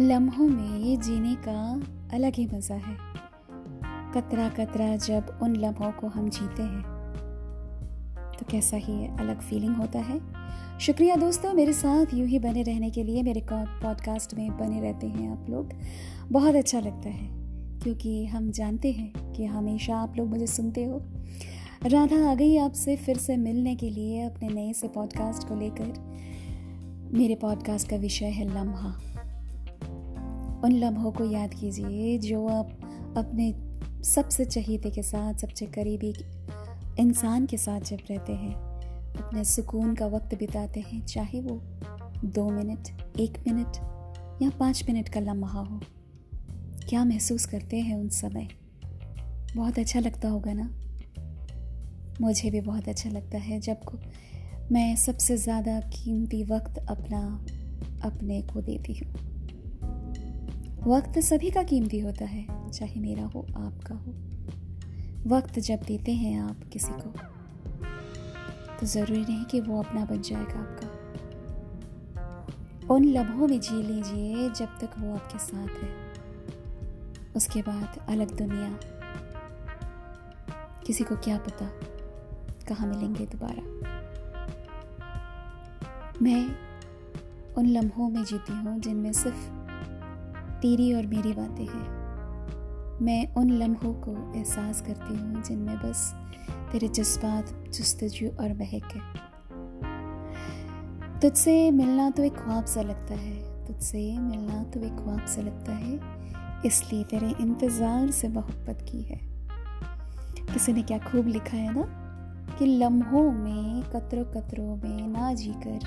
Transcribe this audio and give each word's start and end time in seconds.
लम्हों 0.00 0.46
में 0.48 0.78
ये 0.78 0.96
जीने 0.96 1.34
का 1.46 1.60
अलग 2.16 2.34
ही 2.34 2.46
मज़ा 2.46 2.74
है। 2.76 2.96
कतरा 4.14 4.48
कतरा 4.48 4.96
जब 4.96 5.38
उन 5.42 5.54
लम्हों 5.56 5.90
को 5.92 6.06
हम 6.06 6.28
जीते 6.28 6.62
हैं 6.62 6.82
तो 8.38 8.46
कैसा 8.50 8.76
ही 8.76 9.06
अलग 9.06 9.40
फीलिंग 9.40 9.76
होता 9.76 9.98
है। 9.98 10.18
शुक्रिया 10.78 11.16
दोस्तों, 11.16 11.52
मेरे 11.52 11.72
साथ 11.72 12.14
यूँ 12.14 12.26
ही 12.28 12.38
बने 12.38 12.62
रहने 12.62 12.90
के 12.90 13.04
लिए 13.04 13.22
मेरे 13.22 13.46
पॉडकास्ट 13.52 14.34
में 14.34 14.56
बने 14.58 14.80
रहते 14.80 15.06
हैं 15.06 15.30
आप 15.30 15.46
लोग। 15.50 15.72
बहुत 16.32 16.54
अच्छा 16.54 16.80
लगता 16.80 17.08
है, 17.08 17.28
क्योंकि 17.80 18.24
हम 18.26 18.50
जानते 18.50 18.92
हैं 18.92 19.32
कि 19.32 19.44
हमेशा 19.46 19.96
आप 19.96 20.16
लोग 20.16 20.28
मुझे 20.28 20.46
सुनते 20.48 20.84
हो। 20.84 21.02
राधा 21.84 22.30
आ 22.30 22.34
गई 22.34 22.56
आपसे 22.58 22.96
फिर 22.96 23.16
से 23.16 23.36
मिलने 23.38 23.74
के 23.76 23.90
लिए 23.90 24.22
अपने 24.22 24.48
नए 24.48 24.72
से 24.72 24.88
पॉडकास्ट 24.88 25.48
को 25.48 25.54
लेकर। 25.54 25.92
मेरे 27.18 27.34
पॉडकास्ट 27.34 27.90
का 27.90 27.96
विषय 27.96 28.26
है 28.26 28.48
लम्हा। 28.54 28.96
उन 30.64 30.72
लम्हों 30.72 31.12
को 31.12 31.24
याद 31.24 31.54
कीजिए 31.54 32.18
जो 32.18 32.46
आप 32.48 32.70
अपने 33.16 33.54
सबसे 34.04 34.44
चहीते 34.44 34.90
के 34.90 35.02
साथ, 35.02 35.34
सबसे 35.34 35.66
करीबी 35.66 36.14
इंसान 37.00 37.46
के 37.46 37.56
साथ 37.56 37.80
जब 37.80 37.98
रहते 38.10 38.32
हैं, 38.32 38.54
अपने 39.16 39.44
सुकून 39.44 39.94
का 39.94 40.06
वक्त 40.06 40.34
बिताते 40.34 40.80
हैं, 40.80 41.04
चाहे 41.06 41.40
वो 41.40 41.60
दो 42.24 42.50
मिनट, 42.50 42.88
एक 43.20 43.38
मिनट 43.46 43.76
या 44.42 44.50
पाँच 44.50 44.84
मिनट 44.88 45.08
का 45.08 45.20
लम्हा 45.20 45.60
हो, 45.60 45.80
क्या 46.88 47.04
महसूस 47.04 47.46
करते 47.46 47.80
हैं 47.80 47.96
उन 47.96 48.08
समय? 48.08 48.48
बहुत 49.56 49.78
अच्छा 49.78 50.00
लगता 50.00 50.28
होगा 50.28 50.52
ना? 50.52 50.70
मुझे 52.20 52.50
भी 52.50 52.60
बहुत 52.60 52.88
अच्छा 52.88 53.10
लगता 53.10 53.38
है 53.38 53.60
जब 53.60 53.84
को 53.84 53.98
मैं 54.72 54.96
सबसे 54.96 55.36
ज़्यादा 55.36 55.80
कीमती 55.80 56.44
वक्त 56.44 56.78
अपना, 56.88 57.46
अपने 58.04 58.42
को 58.42 58.60
देती 58.60 58.92
हूँ। 58.92 59.35
वक्त 60.86 61.18
सभी 61.18 61.50
का 61.50 61.62
कीमती 61.62 61.98
होता 61.98 62.24
है, 62.24 62.70
चाहे 62.70 63.00
मेरा 63.00 63.24
हो, 63.24 63.46
आपका 63.56 63.94
हो। 63.94 64.12
वक्त 65.36 65.58
जब 65.58 65.80
देते 65.82 66.12
हैं 66.12 66.40
आप 66.40 66.60
किसी 66.72 66.92
को 66.92 67.10
तो 68.80 68.86
ज़रूरी 68.86 69.20
नहीं 69.20 69.44
कि 69.44 69.60
वो 69.60 69.82
अपना 69.82 70.04
बन 70.04 70.22
जाएगा 70.22 70.60
आपका। 70.60 70.88
उन 72.94 73.04
लम्हों 73.04 73.48
में 73.48 73.60
जी 73.60 73.82
लीजिए 73.82 74.50
जब 74.50 74.66
तक 74.66 74.90
वो 74.98 75.14
आपके 75.14 75.38
साथ 75.38 75.68
है। 75.68 75.90
उसके 77.36 77.62
बाद 77.62 78.06
अलग 78.08 78.36
दुनिया। 78.38 78.78
किसी 80.86 81.04
को 81.04 81.16
क्या 81.16 81.38
पता 81.38 81.70
कहाँ 82.68 82.88
मिलेंगे 82.88 83.26
दोबारा। 83.26 83.62
मैं 86.22 86.56
उन 87.58 87.66
लम्हों 87.66 88.10
में 88.10 88.24
जीती 88.24 88.52
हूँ 88.52 88.80
जिनमें 88.80 89.12
सिर्फ़ 89.12 89.55
तेरी 90.56 90.94
और 90.94 91.06
मेरी 91.06 91.32
बातें 91.32 91.64
हैं। 91.64 92.06
मैं 93.02 93.34
उन 93.34 93.50
लम्हों 93.50 93.94
को 93.94 94.38
एहसास 94.38 94.80
करती 94.80 95.16
हूँ 95.16 95.42
जिनमें 95.42 95.76
बस 95.76 96.14
तेरे 96.72 96.88
जज्बात, 96.88 97.70
जस्तजू 97.72 98.28
और 98.28 98.54
महक 98.54 98.92
है। 98.94 99.26
तुझसे 101.20 101.70
मिलना 101.70 102.10
तो 102.10 102.24
एक 102.24 102.36
ख्वाब 102.36 102.64
सा 102.64 102.82
लगता 102.82 103.14
है। 103.14 103.66
तुझसे 103.66 104.18
मिलना 104.18 104.64
तो 104.64 104.80
एक 104.80 104.96
ख्वाब 104.96 105.26
सा 105.26 105.42
लगता 105.42 105.72
है। 105.72 106.00
इसलिए 106.66 107.04
तेरे 107.04 107.34
इंतज़ार 107.40 108.10
से 108.10 108.28
मोहब्बत 108.28 108.86
की 108.90 109.02
है। 109.02 109.20
किसी 110.52 110.72
ने 110.72 110.82
क्या 110.82 110.98
खूब 110.98 111.26
लिखा 111.26 111.56
है 111.56 111.74
ना? 111.74 112.02
कि 112.58 112.66
लम्हों 112.66 113.32
में 113.32 113.82
कतरों 113.82 114.24
कतरों 114.24 114.76
में 114.76 115.08
ना 115.08 115.34
जीकर 115.34 115.78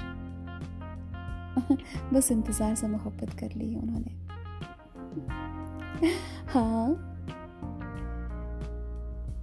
बस 2.14 2.32
इंतज़ार 2.32 2.76
से 2.76 2.88
मोहब्बत 2.88 3.34
कर 3.34 3.52
ली 3.56 3.76
उन्होंने। 3.76 4.29
हाँ। 6.48 7.06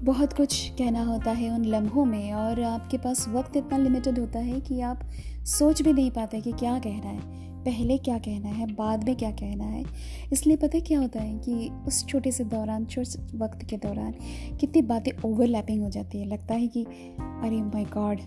बहुत 0.03 0.33
कुछ 0.33 0.71
कहना 0.71 1.03
होता 1.05 1.31
है 1.31 1.51
उन 1.51 1.65
लम्हों 1.65 2.05
में 2.05 2.33
और 2.33 2.63
आपके 2.63 2.99
पास 2.99 3.29
वक्त 3.29 3.57
इतना 3.57 3.79
लिमिटेड 3.79 4.19
होता 4.19 4.39
है 4.39 4.61
कि 4.61 4.81
आप 4.81 5.01
सोच 5.45 5.83
भी 5.83 5.93
नहीं 5.93 6.11
पाते 6.11 6.41
कि 6.41 6.53
क्या 6.53 6.79
कहना 6.79 7.09
है, 7.09 7.21
पहले 7.65 7.99
क्या 7.99 8.19
कहना 8.19 8.49
है, 8.49 8.67
बाद 8.67 9.05
में 9.05 9.17
क्या 9.17 9.31
कहना 9.31 9.65
है। 9.65 9.85
इसलिए 10.33 10.57
पता 10.57 10.79
क्या 10.79 11.01
होता 11.01 11.21
है 11.21 11.39
कि 11.39 11.71
उस 11.87 12.07
छोटे 12.07 12.33
से 12.33 12.45
दौरान, 12.45 12.85
छोटे 12.85 13.39
वक्त 13.39 13.65
के 13.65 13.77
दौरान 13.77 14.15
कितनी 14.57 14.83
बातें 14.83 15.13
ओवरलैपिंग 15.25 15.83
हो 15.83 15.91
जाती 15.91 16.19
है। 16.19 16.27
लगता 16.27 16.55
है 16.55 16.69
कि, 16.69 16.83
अरे 16.83 17.63
माय 17.63 17.85
गॉड 17.85 18.21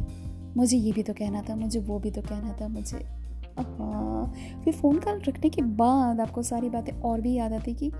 मुझे 0.57 0.77
ये 0.77 0.91
भी 0.91 1.03
तो 1.03 1.13
कहना 1.13 1.41
था, 1.41 1.55
मुझे 1.55 1.79
वो 1.79 1.99
भी 1.99 2.11
तो 2.11 2.21
कहना 2.21 2.57
था, 2.61 2.67
मुझे 2.67 3.18
हाँ। 3.61 4.33
फिर 4.63 4.73
फ़ोन 4.73 4.99
कॉल 4.99 5.21
रखने 5.27 5.49
के 5.49 5.61
बाद 5.61 6.19
आपको 6.19 6.43
सारी 6.43 6.69
बातें 6.69 6.93
और 6.93 7.21
भी 7.21 7.33
याद 7.33 7.53
आती 7.53 7.73
कि 7.73 7.91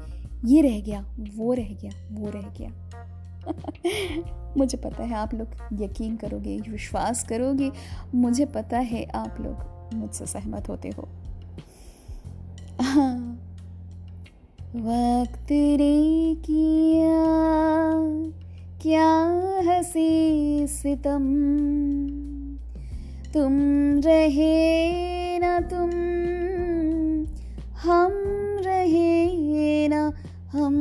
ये 0.45 0.61
रह 0.61 0.81
गया, 0.81 1.05
वो 1.35 1.53
रह 1.53 1.73
गया, 1.81 1.91
वो 2.11 2.29
रह 2.29 2.53
गया। 2.57 2.69
मुझे 4.57 4.77
पता 4.77 5.03
है 5.03 5.13
आप 5.13 5.33
लोग 5.33 5.47
यकीन 5.73 6.15
करोगे, 6.15 6.59
विश्वास 6.69 7.23
करोगे, 7.23 7.71
मुझे 8.15 8.45
पता 8.45 8.79
है 8.79 9.05
आप 9.05 9.37
लोग 9.41 9.79
मुझसे 9.93 10.25
सहमत 10.25 10.69
होते 10.69 10.89
हो। 10.89 11.09
हाँ। 12.81 13.45
वक्त 14.75 15.51
रे 15.51 16.35
किया, 16.35 17.25
क्या 18.81 19.15
हसी 19.67 20.67
सितम 20.67 21.23
तुम 23.33 23.55
रहे 24.05 25.39
ना 25.39 25.59
तुम 25.59 25.89
हम 27.83 28.13
रहे 28.65 29.87
ना 29.87 30.01
हम। 30.51 30.75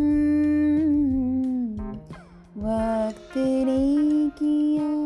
वक्त 2.59 3.34
ने 3.36 3.82
किया 4.38 4.97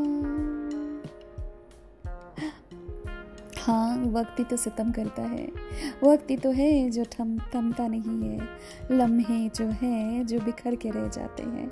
हाँ 3.66 3.96
वक्त 3.96 4.38
ही 4.38 4.44
तो 4.44 4.56
सितम 4.56 4.90
करता 4.90 5.22
है। 5.22 5.48
वक्त 6.04 6.30
ही 6.30 6.36
तो 6.36 6.50
है 6.50 6.90
जो 6.90 7.04
थम 7.04 7.38
थमता 7.38 7.88
नहीं 7.88 8.22
है। 8.22 8.48
लम्हे 8.92 9.48
जो 9.48 9.64
है, 9.64 10.24
जो 10.24 10.40
बिखर 10.40 10.74
के 10.74 10.90
रह 10.90 11.08
जाते 11.08 11.42
हैं। 11.42 11.70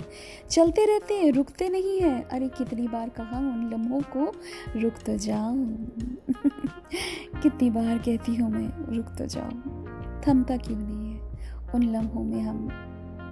चलते 0.49 0.85
रहते 0.85 1.13
हैं, 1.13 1.31
रुकते 1.31 1.69
नहीं 1.69 2.01
है। 2.01 2.21
अरे, 2.21 2.47
कितनी 2.47 2.87
बार 2.87 3.09
कहा 3.09 3.37
उन 3.37 3.69
लम्हों 3.73 4.01
को, 4.01 4.33
रुक 4.75 4.93
तो 4.93 5.17
जाओ 5.17 5.55
कितनी 7.41 7.69
बार 7.69 7.97
कहती 7.97 8.35
हूँ 8.35 8.51
मैं, 8.51 8.95
रुक 8.95 9.05
तो 9.05 9.25
जाओ 9.25 9.49
थमता 10.27 10.57
क्यों 10.57 10.77
नहीं 10.77 11.13
है? 11.13 11.21
उन 11.75 11.83
लम्हों 11.83 12.23
में 12.23 12.41
हम 12.41 12.69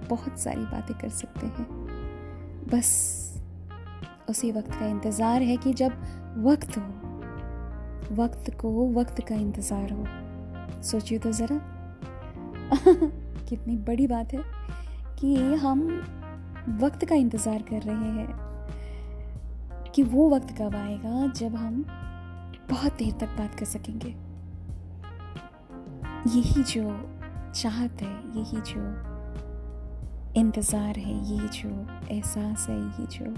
बहुत 0.08 0.38
सारी 0.38 0.62
बातें 0.62 0.98
कर 0.98 1.08
सकते 1.08 1.46
हैं। 1.46 1.66
बस, 2.72 3.20
उसी 4.28 4.52
वक्त 4.52 4.70
का 4.70 4.86
इंतज़ार 4.86 5.42
है 5.42 5.56
कि 5.56 5.72
जब 5.72 5.92
वक्त 6.38 6.78
हो। 6.78 6.99
वक्त 8.12 8.50
को, 8.60 8.92
वक्त 8.92 9.20
का 9.28 9.34
इंतज़ार 9.34 9.92
हो। 9.92 10.04
सोचिए 10.82 11.18
तो 11.18 11.32
ज़रा। 11.32 11.56
कितनी 13.48 13.76
बड़ी 13.76 14.06
बात 14.06 14.32
है 14.34 14.42
कि 15.18 15.54
हम 15.54 16.02
वक्त 16.80 17.04
का 17.04 17.14
इंतज़ार 17.14 17.62
कर 17.62 17.82
रहे 17.82 18.10
हैं, 18.10 18.28
कि 19.94 20.02
वो 20.02 20.30
वक्त 20.30 20.54
कब 20.58 20.76
आएगा 20.76 21.32
जब 21.32 21.54
हम 21.54 21.84
बहुत 22.70 22.92
देर 22.92 23.12
तक 23.12 23.28
बात 23.38 23.54
कर 23.54 23.66
सकेंगे। 23.66 24.14
यही 26.36 26.62
जो 26.62 27.10
चाहत 27.54 28.02
है, 28.02 28.40
यही 28.40 28.60
जो 28.60 29.10
इंतज़ार 30.36 30.98
है 30.98 31.14
ये 31.32 31.48
जो 31.48 31.86
एहसास 32.10 32.66
है 32.68 32.80
ये 33.00 33.06
जो 33.06 33.36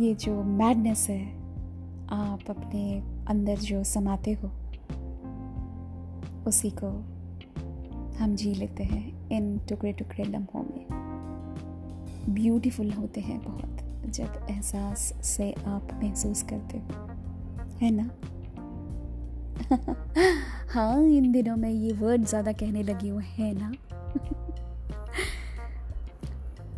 ये 0.00 0.14
जो 0.14 0.42
मैडनेस 0.42 1.06
है 1.10 1.43
आप 2.10 2.50
अपने 2.50 3.02
अंदर 3.28 3.56
जो 3.56 3.84
समाते 3.84 4.32
हो, 4.32 4.48
उसी 6.46 6.70
को 6.70 6.88
हम 8.18 8.36
जी 8.36 8.54
लेते 8.54 8.84
हैं 8.84 9.28
इन 9.28 9.58
टुकड़े 9.58 9.92
टुकड़े 9.92 10.24
लम्हों 10.24 10.62
में। 10.62 10.86
ब्यूटीफुल 12.34 12.90
होते 12.90 13.20
हैं 13.20 13.44
बहुत, 13.44 13.76
जब 14.10 14.46
एहसास 14.50 15.12
से 15.22 15.52
आप 15.52 16.00
महसूस 16.02 16.42
करते 16.42 16.78
हो। 16.78 16.84
है 17.82 17.90
ना? 17.90 18.10
हाँ 20.72 21.02
इन 21.02 21.32
दिनों 21.32 21.56
में 21.56 21.70
ये 21.70 21.92
वर्ड 21.92 22.24
ज़्यादा 22.24 22.52
कहने 22.52 22.82
लगी 22.82 23.08
हूँ, 23.08 23.22
है 23.22 23.54
ना? 23.54 23.72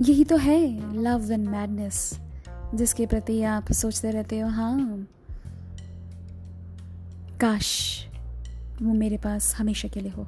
यही 0.00 0.24
तो 0.24 0.36
है 0.36 0.58
लव 1.02 1.32
एंड 1.32 1.48
मैडनेस 1.48 2.20
जिसके 2.74 3.06
प्रति 3.06 3.42
आप 3.42 3.72
सोचते 3.72 4.10
रहते 4.10 4.38
हो 4.38 4.48
हाँ। 4.48 5.06
काश 7.40 7.68
वो 8.82 8.92
मेरे 8.92 9.16
पास 9.16 9.54
हमेशा 9.54 9.88
के 9.88 10.00
लिए 10.00 10.10
हो। 10.10 10.24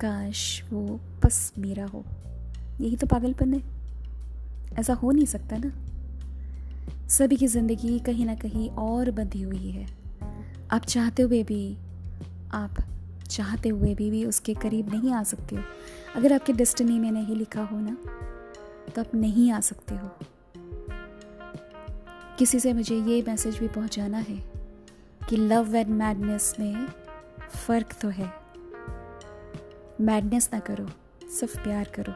काश 0.00 0.62
वो 0.72 1.00
बस 1.24 1.52
मेरा 1.58 1.86
हो। 1.86 2.04
यही 2.80 2.96
तो 2.96 3.06
पागलपन 3.06 3.54
है। 3.54 3.62
ऐसा 4.78 4.94
हो 4.94 5.10
नहीं 5.10 5.26
सकता 5.26 5.56
ना। 5.56 5.72
सभी 7.08 7.36
की 7.36 7.46
ज़िंदगी 7.46 7.98
कहीं 7.98 8.26
ना 8.26 8.34
कहीं 8.34 8.70
और 8.70 9.10
बंधी 9.10 9.42
हुई 9.42 9.70
है। 9.70 9.86
आप 10.70 10.84
चाहते 10.84 11.22
हुए 11.22 11.42
भी 11.42 11.76
आप 12.54 12.84
चाहते 13.30 13.68
हुए 13.68 13.94
भी, 13.94 14.10
भी 14.10 14.24
उसके 14.24 14.54
करीब 14.54 14.94
नहीं 14.94 15.12
आ 15.12 15.22
सकते 15.22 15.56
हो। 15.56 15.62
अगर 16.16 16.32
आपके 16.32 16.52
डेस्टिनी 16.52 16.98
में 16.98 17.10
नहीं 17.12 17.36
लिखा 17.36 17.62
हो 17.62 17.80
ना 17.80 17.96
तो 18.94 19.00
आप 19.00 19.14
नहीं 19.14 19.50
आ 19.52 19.60
सकते 19.60 19.94
हो। 19.94 20.10
किसी 22.38 22.60
से 22.60 22.72
मुझे 22.72 22.96
ये 22.96 23.22
मैसेज 23.22 23.58
भी 23.58 23.68
पहुंचाना 23.68 24.18
है। 24.18 24.51
कि 25.32 25.38
लव 25.38 25.76
एंड 25.76 25.88
मैडनेस 25.88 26.56
में 26.60 26.86
फ़र्क 27.66 27.86
तो 28.02 28.08
है। 28.08 28.32
मैडनेस 30.00 30.50
ना 30.52 30.58
करो, 30.58 30.86
सिर्फ़ 31.28 31.60
प्यार 31.62 31.84
करो। 31.84 32.12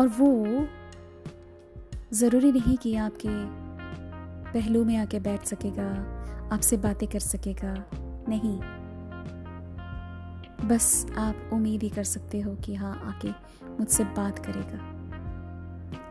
और 0.00 0.08
वो 0.08 0.66
ज़रूरी 2.12 2.52
नहीं 2.52 2.76
कि 2.76 2.96
आपके 2.96 3.28
पहलू 4.52 4.84
में 4.84 4.96
आके 4.96 5.20
बैठ 5.20 5.44
सकेगा, 5.44 5.88
आपसे 6.52 6.76
बातें 6.76 7.08
कर 7.08 7.18
सकेगा, 7.18 7.84
नहीं। 8.28 8.58
बस 10.68 11.06
आप 11.18 11.50
उम्मीद 11.52 11.82
ही 11.82 11.88
कर 11.88 12.04
सकते 12.04 12.40
हो 12.40 12.54
कि 12.54 12.74
हाँ 12.74 13.00
आके 13.04 13.30
मुझसे 13.70 14.04
बात 14.04 14.38
करेगा। 14.38 14.80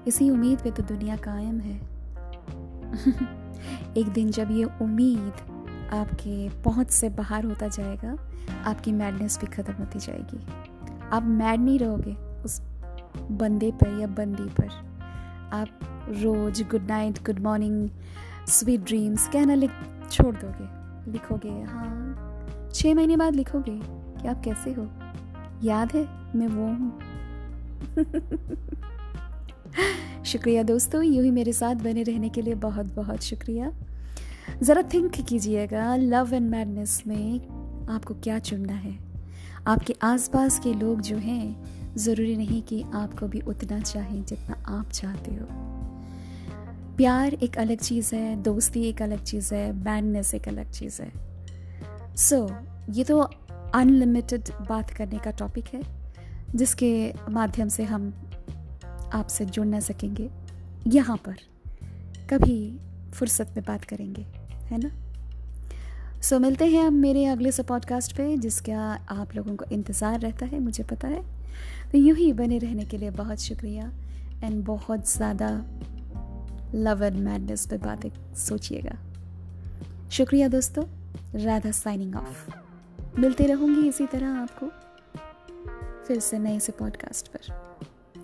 इसी 0.08 0.30
उम्मीद 0.30 0.60
पे 0.60 0.72
तो 0.72 0.84
दुनिया 0.84 1.16
कायम 1.18 1.60
है। 1.60 1.80
एक 3.98 4.08
दिन 4.08 4.32
जब 4.32 4.52
ये 4.52 4.64
उम्मीद 4.64 5.34
आपके 5.94 6.50
पहुँच 6.50 6.92
से 6.92 7.10
बाहर 7.10 7.46
होता 7.46 7.68
जाएगा, 7.68 8.18
आपकी 8.70 8.92
मैडनेस 8.92 9.40
भी 9.42 9.48
ख़त्म 9.48 9.74
होती 9.74 10.00
जाएगी। 10.00 10.46
आप 11.12 11.24
मैड 11.24 11.60
नहीं 11.60 11.80
रहोगे 11.80 12.14
उस 12.44 12.62
बंदे 13.32 13.72
पर 13.72 14.00
या 14.00 14.08
बंदी 14.08 14.44
पर। 14.44 14.68
आप 15.54 15.80
रोज 16.10 16.62
good 16.62 16.88
night 16.88 17.24
good 17.26 17.40
morning 17.40 17.90
sweet 18.48 18.82
dreams 18.82 19.28
कहना 19.28 19.54
लिख, 19.54 19.72
छोड़ 20.12 20.36
दोगे। 20.36 21.12
लिखोगे 21.12 21.50
हाँ 21.50 22.70
छः 22.74 22.94
महीने 22.94 23.18
बाद 23.18 23.36
लिखोगे 23.36 23.80
कि 24.22 24.28
आप 24.28 24.42
कैसे 24.46 24.74
हो? 24.74 24.88
याद 25.64 25.92
है, 25.92 26.08
मैं 26.36 26.48
वो 26.48 26.66
हूँ। 26.66 27.00
शुक्रिया 30.30 30.64
दोस्तों 30.64 31.04
यूँ 31.04 31.24
ही 31.24 31.31
मेरे 31.31 31.54
साथ 31.54 31.76
बने 31.76 32.04
रहने 32.04 32.30
के 32.30 32.42
लिए 32.42 32.56
बहुत 32.56 32.96
बहुत 32.96 33.24
शुक्रिया। 33.24 33.72
ज़रा 34.64 34.81
थिंक 34.81 35.12
कीजिएगा 35.12 35.96
लव 35.96 36.34
एंड 36.34 36.50
मैडनेस 36.50 37.04
में 37.08 37.48
आपको 37.88 38.14
क्या 38.14 38.40
चुनना 38.40 38.74
है? 38.74 39.00
आपके 39.68 39.96
आसपास 40.02 40.60
के 40.60 40.74
लोग 40.74 41.02
जो 41.02 41.18
हैं 41.18 41.66
ज़रूरी 41.96 42.36
नहीं 42.38 42.62
कि 42.62 42.84
आपको 42.94 43.28
भी 43.28 43.42
उतना 43.42 43.80
चाहें 43.80 44.26
जितना 44.26 44.80
आप 44.80 44.90
चाहते 44.90 45.31
हो। 45.31 45.48
प्यार 46.96 47.34
एक 47.34 47.58
अलग 47.58 47.78
चीज़ 47.78 48.16
है 48.16 48.44
दोस्ती 48.44 48.84
एक 48.84 49.02
अलग 49.02 49.24
चीज़ 49.24 49.56
है 49.56 49.74
बैडनेस 49.74 50.34
एक 50.34 50.48
अलग 50.48 50.72
चीज़ 50.72 51.02
है। 51.02 51.12
सो 52.16 52.48
so, 52.48 52.54
ये 52.90 53.04
तो 53.04 53.20
अनलिमिटेड 53.75 54.44
बात 54.70 54.90
करने 54.90 55.18
का 55.18 55.32
टॉपिक 55.32 55.66
है 55.74 55.82
जिसके 56.56 57.14
माध्यम 57.30 57.68
से 57.68 57.84
हम 57.84 58.14
आपसे 59.14 59.46
जुड़ 59.46 59.66
ना 59.68 59.80
सकेंगे। 59.80 60.30
यहाँ 60.88 61.18
पर 61.18 61.36
कभी 62.30 62.80
फुर्सत 63.14 63.54
में 63.56 63.66
बात 63.66 63.84
करेंगे 63.84 64.22
है 64.66 64.78
ना? 64.78 64.90
सो 66.22 66.36
so, 66.36 66.42
मिलते 66.42 66.66
हैं 66.66 66.84
हम 66.84 66.94
मेरे 66.94 67.26
अगले 67.26 67.52
से 67.52 67.64
पॉडकास्ट 67.64 68.16
पे 68.18 68.38
जिसका 68.38 68.80
आप 69.12 69.36
लोगों 69.36 69.56
को 69.56 69.66
इंतज़ार 69.72 70.20
रहता 70.20 70.46
है 70.46 70.60
मुझे 70.60 70.84
पता 70.84 71.08
है। 71.08 71.22
तो 71.92 71.98
यूँ 71.98 72.16
ही 72.18 72.32
बने 72.34 72.58
रहने 72.58 72.86
के 72.86 72.98
लिए 72.98 73.10
बहुत 73.10 73.40
शुक्रिया 73.40 73.92
एंड 74.44 74.64
बहुत 74.66 75.10
ज़्यादा 75.10 75.50
लव 76.76 77.04
एंड 77.04 77.18
मैडनेस 77.18 77.66
पे 77.68 77.78
बातें 77.78 78.10
सोचिएगा। 78.36 78.98
शुक्रिया 80.12 80.48
दोस्तों 80.48 80.86
राधा 81.44 81.72
साइनिंग 81.72 82.16
ऑफ़ 82.16 82.50
मिलते 83.20 83.48
रहूँगी 83.48 83.88
इसी 83.90 84.06
तरह 84.06 84.38
आपको 84.38 84.72
फिर 86.08 86.20
से 86.20 86.40
नए 86.40 86.60
से 86.60 86.72
पॉडकास्ट 86.72 87.28
पर। 87.28 87.88